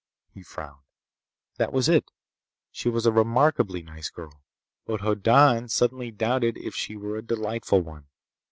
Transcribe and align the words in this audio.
He 0.33 0.41
frowned. 0.41 0.81
That 1.57 1.71
was 1.71 1.87
it. 1.87 2.09
She 2.71 2.89
was 2.89 3.05
a 3.05 3.11
remarkably 3.11 3.83
nice 3.83 4.09
girl. 4.09 4.41
But 4.87 5.01
Hoddan 5.01 5.67
suddenly 5.69 6.09
doubted 6.09 6.57
if 6.57 6.73
she 6.73 6.95
were 6.95 7.17
a 7.17 7.21
delightful 7.21 7.81
one. 7.81 8.07